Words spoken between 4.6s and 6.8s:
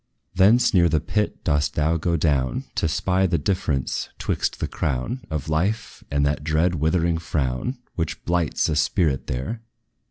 crown Of life, and that dread